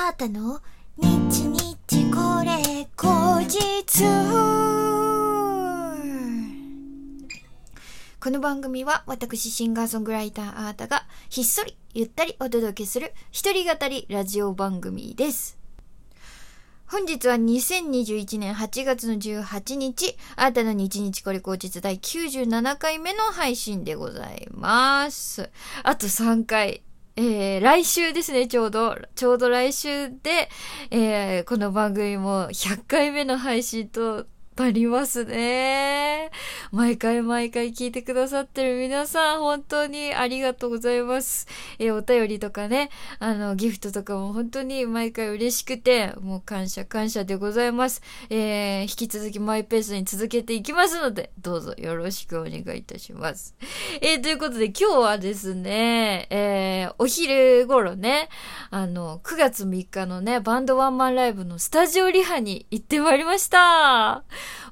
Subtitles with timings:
[0.00, 0.60] あーたの？
[0.96, 4.04] 日日これ後日
[8.20, 15.58] この番組は私シンガーソングライターあーたがひっそりゆったりお届けする一人語りラジオ番組です。
[16.86, 25.50] 本日は2021年8月の18日、あーたの日日これ後日第97回目の配信でございます。
[25.82, 26.82] あと3回。
[27.20, 28.96] えー、来週ですね、ちょうど。
[29.16, 30.48] ちょうど来週で、
[30.92, 34.26] えー、この番組も100回目の配信と
[34.58, 36.30] なりますね。
[36.72, 41.46] 毎回毎回聞いてくださってる皆さん、本当にありがとうございます。
[41.78, 48.02] え、お便りとかね、あの、ギフトとかも本当に毎回嬉しくて、もう感謝感謝でございます。
[48.30, 53.54] えー、引き続きマイペースに続けていきますので、どうぞよろしくお願いいたします。
[54.00, 58.28] えー、ということで今日はですね、えー、お昼頃ね、
[58.70, 64.24] あの、9月3日のね、バンドワンマンライブのスタジオリハに行ってまいりました。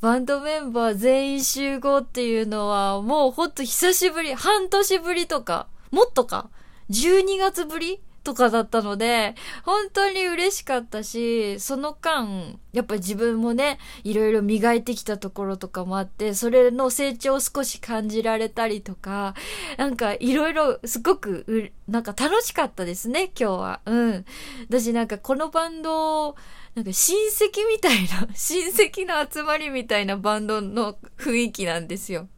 [0.00, 6.50] バンドメンバー全員集合っていうのはもうほんと久しぶり、半年ぶりとか、もっとか、
[6.90, 9.34] 12月ぶりとかだったので、
[9.64, 19.34] 本当に嬉しかったし、その間、やっぱ自分もね、いろいろ磨いてきたところとかもあって、それの成長を少し感じられたりとか、
[19.76, 23.80] なんかいろいろすごく、なんか楽しかったですね、今日は。
[23.86, 24.24] うん。
[24.68, 26.36] 私なんかこのバンド、
[26.74, 32.28] なんか親戚みたいな、 親戚の集まりみたいなバンドの雰囲気なんですよ。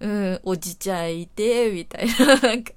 [0.00, 2.72] うん、おじちゃんいて、みたいな、なんか。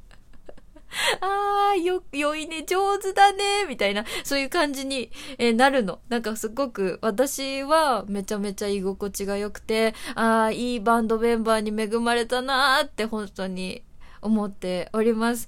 [1.22, 6.00] あー、よ、良いね、上手だね、みたいな、そういう感じに、えーなるの。
[6.10, 13.84] なんかすごく、私はめちゃめちゃ居心地が良くて、あー、いいバンドメンバーに恵まれたなーって本当に
[14.22, 15.48] 思っております。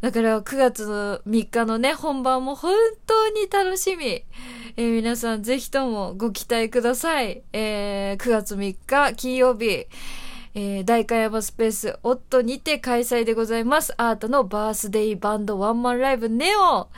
[0.00, 2.74] だから9月の3日のね、本番も本
[3.06, 4.24] 当に楽しみ。
[4.76, 7.42] えー皆さんぜひともご期待ください。
[7.52, 9.86] えー9月3日金曜日。
[10.54, 13.94] えー、大会山スペースオットにて開催でございます。
[13.96, 16.88] アートのバースデイバンドワンマンライブネオ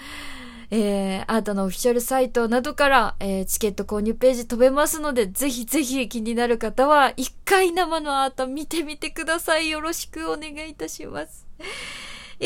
[0.70, 9.70] えー、アートのオフィシャルサイトなどから、えーチケット購入ページ飛べますので、ぜひぜひ気になる方は、一回生のアート見てみてください。
[9.70, 11.46] よろしくお願いいたします。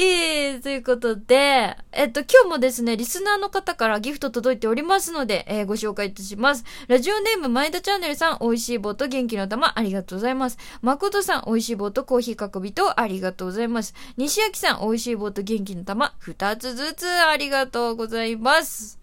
[0.01, 6.65] えー、ということで、えっと、今日もですね、リスナーの方からギフト届いておりますので、えーご紹介いたします。
[6.87, 10.59] ラジオネーム、前田チャンネルさん、美味しい棒と元気の玉、ありがとうございます。
[10.83, 13.93] 誠さん、美味しい棒とコーヒーかこびと、ありがとうございます。
[14.17, 19.01] 西焼さん、美味しい棒と元気の玉、二つずつ、ありがとうございます。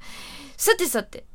[0.55, 1.25] さてさて、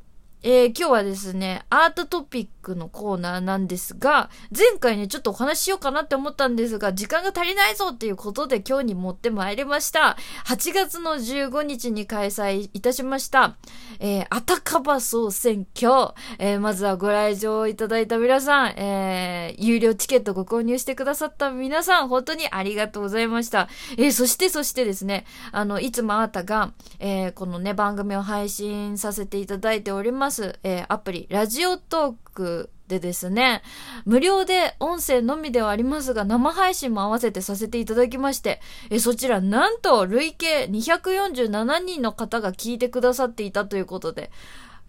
[0.41, 10.17] えー今日はですね、アートトピックのコーナーなんですが、前回ね、ちょっとお話ししようかなって思ったんですが、時間が足りないぞっていうことで今日に持ってまいりました。
[10.45, 13.55] 8月の15日に開催いたしました、
[13.99, 16.13] えー、あたかば総選挙。
[16.39, 23.67] えーまずはご来場いただいた皆さん、えー有料チケットご購入してくださった皆さん、本当にありがとうございました。
[23.97, 32.30] えーそしてそしてですね、あの、いつもあなたが、えーこのね、番組を配信させていただいております、えーアプリ、ラジオトーク
[32.87, 33.61] でですね、
[34.05, 38.59] 無料で音声のみではありますが、生配信も合わせてさせていただきまして、
[38.89, 44.29] えそちらなんと累計247人の方が聞いてくださっていたということで、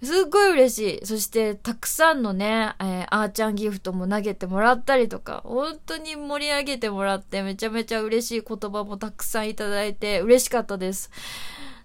[0.02, 1.06] すっごい嬉しい。
[1.06, 11.10] そして、たくさんのね、えーあーちゃんギフトも投げてもらったりとか、本当に盛り上げてもらって、めちゃめちゃ嬉しい言葉もたくさんいただいて、嬉しかったです。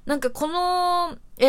[0.08, 1.46] なんかこの、え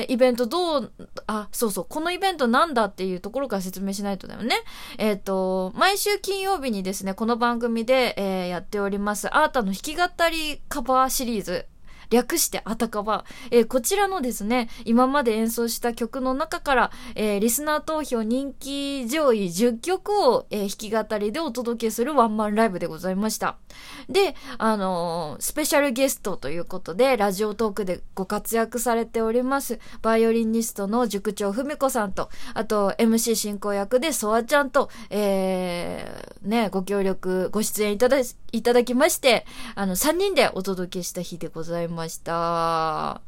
[0.00, 0.92] ー、イベントどう、
[1.28, 4.56] あ、そうそう、このイベントなんだっていうところから説明しないとだよね。
[4.96, 11.66] えっ、と、毎週金曜日にですね、この番組で、えーやっております、アータの弾き語りカバーシリーズ。
[12.10, 23.56] 略してあたかば、えーこちらのですね、今まで演奏した曲の中から、えーリスナー投票人気上位10曲を、えー弾き語りでお届けするワンマンライブでございました。
[24.08, 38.18] で、あのスペシャルゲストということで、ラジオトークでご活躍されております、バイオリニストの塾長ふみこさんと、あと、MC 進行役でソワちゃんと、えー、ね、ご協力、ご出演いただ、
[38.52, 39.44] いただきまして、
[39.74, 43.20] あの、3人でお届けした日でございますました。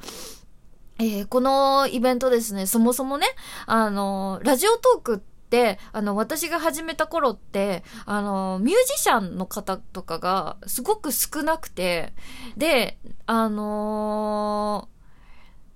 [0.99, 3.27] えーこのイベントですね、そもそもね、
[3.67, 12.13] あの、ラジオトークって、あの、私が始めた頃って、あの、ミュージシャンの方とかがすごく少なくて、
[12.57, 15.01] で、あのー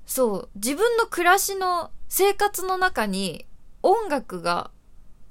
[0.07, 3.47] そう、自分の暮らしの生活の中に
[3.83, 4.71] 音楽が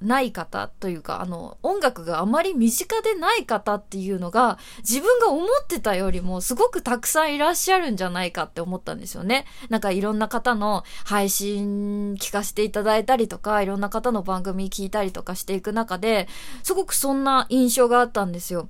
[0.03, 9.45] ない方というか、あの、音楽があまり身近でない方っていうのが、自分が思ってたよりもすごくたくさんいらっしゃるんじゃないかって思ったんですよね。
[9.69, 16.27] なんかいろんな方の配信聞かせていただいたりとか、いろんな方の番組聞いたりとかしていく中で、
[16.63, 18.69] すごくそんな印象があったんですよ。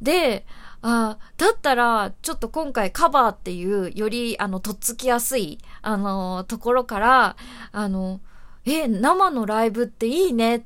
[0.00, 0.46] で、
[0.80, 7.36] あだったら、ちょっと今回カバーっていう、より、あの、とっつきやすい、あの、ところから、
[7.72, 8.20] あの、
[8.64, 10.62] え、生のライブっていいねっ、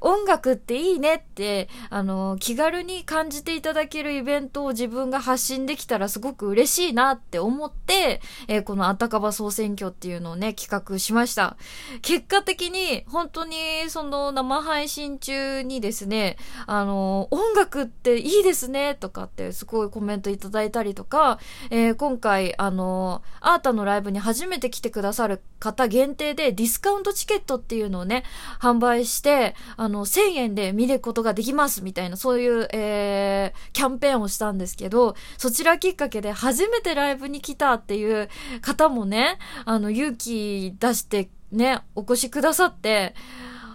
[0.00, 11.56] 音楽っていいねって、あの、気軽に感じていただけるイベントを自分が発信できたらすごく嬉しいなって思って、えー、このあたかば総選挙っていうのをね、企画しました。
[12.02, 13.56] 結果的に、本当に
[13.88, 16.36] その生配信中にですね、
[16.66, 21.38] あの、音楽っていいですねとかってすごいコメントいただいたりとか、
[21.70, 28.24] えー、今回、あの、アータのライブに初めて来てくださる方限定でディスカウントチケットっていうのをね、
[28.60, 38.28] 販売して、あの、1000円で見ることができますみたいな、そういう、えー、キャンペーンをしたんですけど、そちらきっかけで初めてライブに来たっていう
[38.60, 43.14] 方もね、あの、勇気出してね、お越しくださって、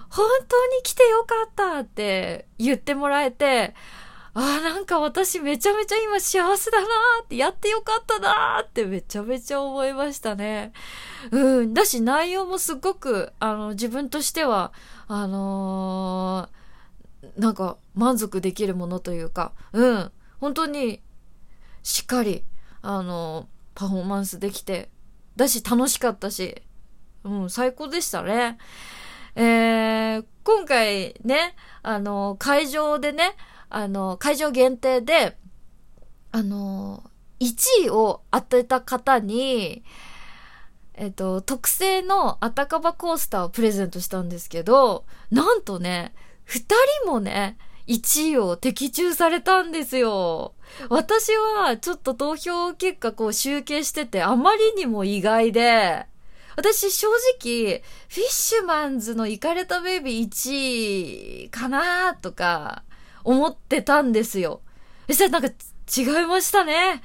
[0.10, 3.74] 本当に来てよかったって言ってもらえて、
[4.36, 10.74] ああ、なんか私めちゃめちゃ今幸せだなーって、やってよかったなーってめちゃめちゃ思いましたね。
[11.30, 11.74] うん。
[11.74, 14.74] だし内容もすごく、あの、自分としては、
[15.08, 20.12] あのー、なんか満足できるものというか、うん。
[20.40, 21.02] 本当に、
[21.84, 22.44] しっかり、
[22.82, 23.46] あのー、
[23.76, 24.90] パフォーマンスできて、
[25.36, 26.62] だし楽しかったし、
[27.24, 28.58] うん、最高でしたね。
[29.36, 33.36] えー、今回ね、あの、会場でね、
[33.70, 35.38] あの、会場限定で、
[36.32, 37.04] あの、
[37.40, 39.84] 1位を当てた方に、
[41.04, 46.14] えっと、特製のあたかばコースターをプレゼントしたんですけど、なんとね、
[46.48, 46.64] 2
[47.04, 47.58] 人もね、
[47.88, 50.54] 1位を的中されたんですよ。
[50.88, 56.06] 私はちょっと投票結果こう集計しててあまりにも意外で、
[56.56, 57.08] 私正
[57.38, 62.84] 直、フィッシュマンズのイカれたベイビー1位かなとか、
[63.26, 64.62] 思ってたんですよ。
[65.08, 67.02] そしたらなんか違いましたね。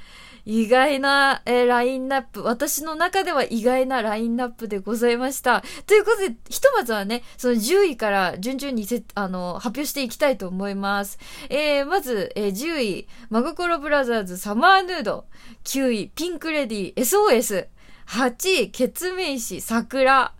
[0.51, 2.43] 意外な、えー、ラインナップ。
[2.43, 5.63] 私の中では意外なラインナップでございました。
[5.87, 11.19] ということで、ひとまずはね、その10位から順々にせあの発表していきたいと思います。
[11.51, 15.27] えー、まず、えー、10位、真心ブラザーズサマーヌード。
[15.65, 17.67] 9位、ピンクレディ SOS。
[18.07, 20.33] 8位、ケツメイシ、桜。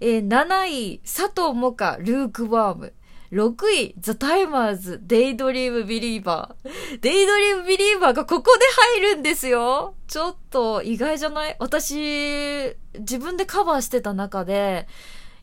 [0.00, 2.92] えー、7位、佐藤モカ、 Lukewarm。
[3.32, 7.00] 6位、ザ・タイマーズ、デイドリーム・ビリーバー。
[7.00, 8.64] デイドリーム・ビリーバーがここで
[9.00, 9.94] 入るんですよ。
[10.06, 11.56] ちょっと意外じゃない？
[11.58, 14.86] 私、自分でカバーしてた中で、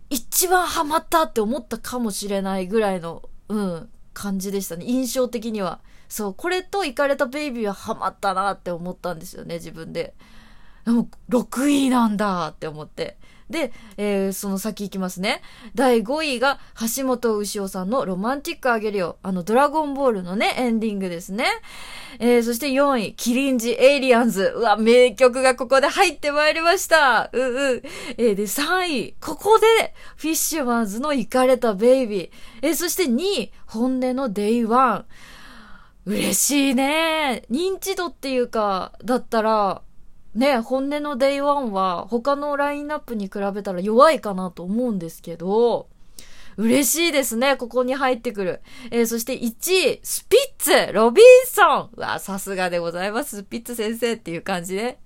[0.09, 4.86] 一番ハマったって思ったかもしれないぐらいの、うん、感じでしたね。
[4.86, 5.79] 印象的には。
[6.07, 10.13] そう、これとイカれた Baby はハマったなって思ったんですよね、自分で。
[10.86, 13.18] でも、6位なんだって思って。
[13.50, 15.42] で、えー、その先行きますね。
[15.75, 16.60] 第5位が
[16.98, 19.18] 橋本潮さんのロマンティックあげるよ。
[19.24, 21.45] あの、ドラゴンボールのね、エンディングですね。
[22.19, 24.54] えー、そして4位、キリンジエイリアンズ。
[24.56, 27.30] うわ、名曲がここで入ってまいりました。
[27.34, 27.84] うう。
[28.18, 32.30] えー、で、3位、ここで、フィッシュマンズのイカれた Baby。
[32.62, 35.06] えー、そして2位、 HONNE の Day One。
[36.06, 37.44] 嬉しいね。
[37.50, 39.81] 認知度っていうか、だったら、
[40.35, 45.88] ね、 HONNE の Day 1 は他のラインナップに比べたら弱いかなと思うんですけど、
[46.58, 48.62] 嬉しいですね、ここに入ってくる。
[48.91, 54.98] えー、そして1位、スピッツロビンソンうわ、さすがでございます、スピッツ先生っていう感じで。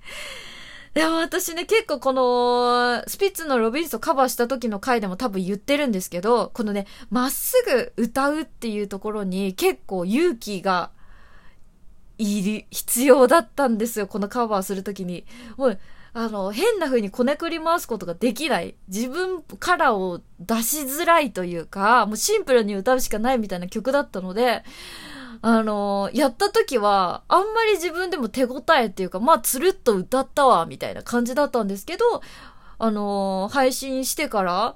[0.93, 10.91] でも私ね、結構この、スピッツのロビンソンカバーした時の回でも多分言ってるんですけど、このね、まっすぐ歌うっていうところに結構勇気が
[12.17, 15.25] いる、必要だったんですよ、このカバーするときに。
[15.57, 15.79] もう、
[16.13, 18.75] あの、変な風にこねくり回すことができない。
[18.87, 24.63] 自分からを出しづらいというか、もうシンプルに歌うしかないみたいな曲だったので、
[25.41, 32.21] あの、やった時は、あんまり自分でも手応えっていうか、まあ、つるっと歌ったわ、みたいな感じだったんですけど、
[32.79, 34.75] あの、配信してから、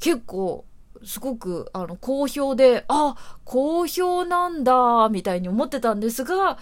[0.00, 0.64] 結構、
[1.04, 6.58] すごく、あの、好評で、あ、好評なんだ、みたいに思ってたんですが、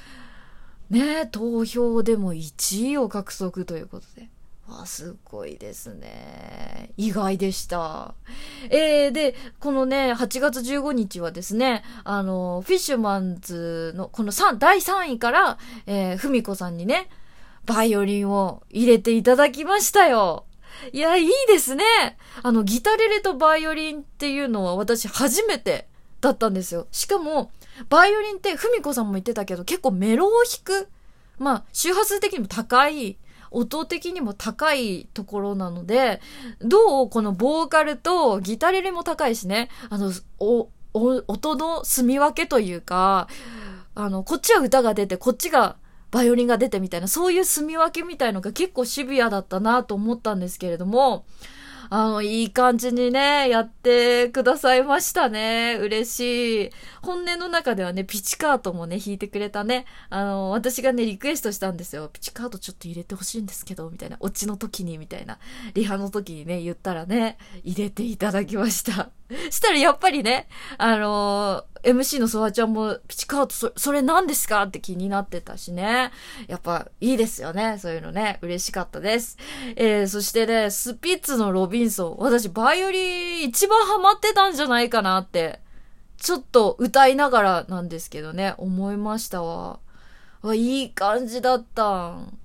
[0.90, 4.28] ね投票でも1位を獲得ということで。
[4.68, 6.90] わ、すごいですね。
[6.96, 8.14] 意外でした。
[8.70, 17.08] えー、で、このね、8月15日はですね、あの、フィッシュマンズの、この3、第3位から、えー、ふみこさんにね、
[17.64, 20.44] バイオリンを入れていただきましたよ。
[20.92, 21.84] いや、いいですね。
[22.42, 25.88] あの、ギタレレとバイオリンっていうのは私初めて
[26.20, 26.86] だったんですよ。
[26.90, 27.50] しかも、
[27.88, 30.88] バイオリンってふみこさんも言ってたけど結構メロを弾く。
[31.38, 33.16] まあ、周波数的にも高い、
[33.50, 36.20] 音的にも高いところなので、
[36.60, 43.28] どうこのボーカルとギタレレも高いしね、あの、お、お、音の住み分けというか、
[43.94, 45.76] あの、こっちは歌が出て、こっちが
[46.10, 51.26] バイオリンが出てみたいな、そういう住み分けみたいのが結構シビアだったなと思ったんですけれども、
[51.90, 55.78] あの、いい感じにね、やってくださいましたね。
[55.80, 56.70] 嬉しい。
[57.02, 59.86] 本音の中ではね、ピチカートもね、弾いてくれたね。
[60.10, 62.10] あの、私がね、リクエストしたんですよ。
[62.12, 64.18] ピチカートちょっと入れてほしいんですけど、みたいな。
[64.20, 65.38] オチの時に、みたいな。
[65.72, 69.10] リハの時にね、言ったらね、入れていただきました。
[69.50, 76.10] したらやっぱりね、あのー、MC のソワちゃんも、ピチカート、そ、それ何ですかって気になってたしね。
[76.48, 77.78] やっぱ、いいですよね。
[77.78, 78.38] そういうのね。
[78.42, 79.36] 嬉しかったです。
[79.76, 82.16] えー、そしてね、スピッツのロビンソン。
[82.18, 85.60] 私、バイオリン一番ハマってたんじゃないかなって、
[86.16, 89.78] ちょっと歌いながらなんですけどね、思いましたわ。
[90.42, 92.38] わ、いい感じだったん。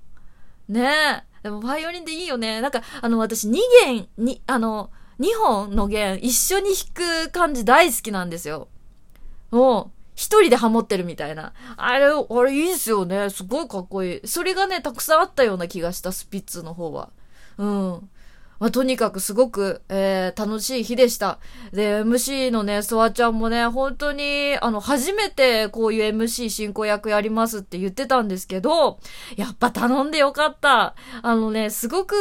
[0.68, 1.22] ねえ。
[1.44, 2.60] でも、バイオリンでいいよね。
[2.60, 8.68] なんか、あの、私、2弦に、あの、2本の弦一緒に弾く感じ大好きなんですよ。
[9.50, 11.52] もう、一人でハモってるみたいな。
[11.76, 13.30] あれ、あれいいですよね。
[13.30, 14.20] すごいかっこいい。
[14.26, 17.10] それがね、たくさんあったような気がした、スピッツの方は。
[17.58, 18.10] うん。
[18.58, 21.38] まあ、とにかくすごく、えー、楽しい日でした。
[21.72, 28.98] で、MC のね、ソワちゃんもね、本当に、あの、初めてこういう MC 進行役やりますって言ってたんですけど、
[29.36, 30.94] やっぱ頼んでよかった。
[31.22, 32.14] あのね、すごく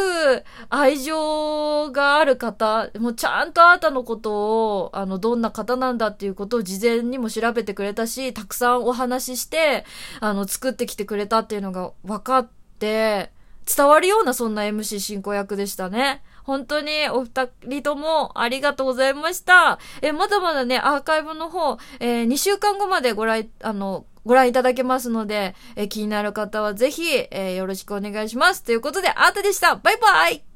[0.70, 9.86] 愛情がある方、もうちゃんとあなたのことを、あの、どんな方なんだっていうことを事前にも調べてくれたし、たくさんお話しして、
[10.20, 12.50] あの、作ってきてくれたっていうのが分かっ
[12.80, 13.33] て、
[13.66, 16.22] 伝わるようなそんな MC 進行役でしたね。
[16.44, 19.80] 本当にお二人ともありがとうございました。
[20.02, 28.64] え、まだまだね、アーカイブの方、えー、2週間後までご覧、あの、ご覧いただけますので、えー、気になる方はぜひ、えー、よろしくお願いします。
[28.64, 29.76] ということで、アートでした。
[29.76, 30.44] バイバイ